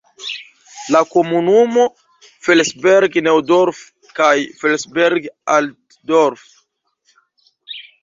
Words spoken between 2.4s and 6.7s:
Felsberg-Neudorf kaj Felsberg-Altdorf.